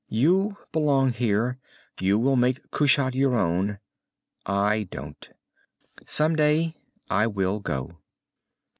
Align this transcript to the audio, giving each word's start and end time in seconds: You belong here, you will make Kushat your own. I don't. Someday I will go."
You 0.09 0.57
belong 0.71 1.13
here, 1.13 1.59
you 1.99 2.17
will 2.17 2.35
make 2.35 2.71
Kushat 2.71 3.13
your 3.13 3.35
own. 3.35 3.77
I 4.47 4.87
don't. 4.89 5.29
Someday 6.07 6.73
I 7.11 7.27
will 7.27 7.59
go." 7.59 7.99